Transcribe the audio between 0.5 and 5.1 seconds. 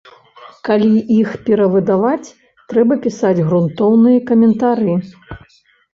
Калі іх перавыдаваць, трэба пісаць грунтоўныя каментары.